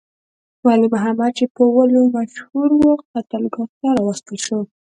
ولی 0.65 0.87
محمد 0.93 1.31
چې 1.37 1.45
په 1.55 1.63
ولو 1.75 2.01
مشهور 2.15 2.69
وو، 2.79 2.91
قتلګاه 3.11 3.67
ته 3.79 3.87
راوستل 3.97 4.37
شو. 4.45 4.59